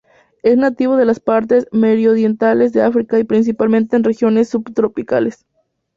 [0.41, 5.45] Es nativo de las partes meridionales de África, principalmente en regiones subtropicales.